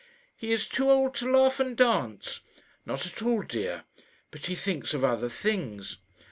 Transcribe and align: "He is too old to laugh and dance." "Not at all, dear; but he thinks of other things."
"He 0.35 0.51
is 0.51 0.67
too 0.67 0.89
old 0.89 1.13
to 1.17 1.29
laugh 1.31 1.59
and 1.59 1.77
dance." 1.77 2.39
"Not 2.87 3.05
at 3.05 3.21
all, 3.21 3.43
dear; 3.43 3.83
but 4.31 4.47
he 4.47 4.55
thinks 4.55 4.95
of 4.95 5.03
other 5.03 5.29
things." 5.29 5.97